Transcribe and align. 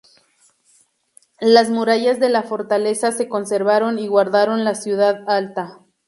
Las 1.39 1.69
murallas 1.69 2.19
de 2.19 2.29
la 2.29 2.41
fortaleza 2.41 3.11
se 3.11 3.29
conservaron 3.29 3.99
y 3.99 4.07
guardaron 4.07 4.63
la 4.63 4.73
ciudad 4.73 5.19
alta. 5.27 5.77